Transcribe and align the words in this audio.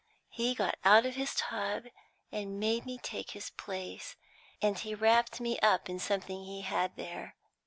He 0.31 0.55
got 0.55 0.77
out 0.83 1.05
of 1.05 1.13
his 1.13 1.35
tub 1.35 1.83
and 2.31 2.59
made 2.59 2.87
me 2.87 2.97
take 2.97 3.29
his 3.37 3.51
place, 3.51 4.15
and 4.59 4.79
he 4.79 4.95
wrapped 4.95 5.39
me 5.39 5.59
up 5.59 5.87
in 5.91 5.99
something 5.99 6.43
he 6.43 6.61
had 6.61 6.95
there. 6.95 7.35